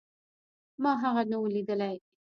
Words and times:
ما 0.83 0.91
هغه 1.03 1.23
نه 1.31 1.37
و 1.41 1.45
ليدلى. 1.53 1.91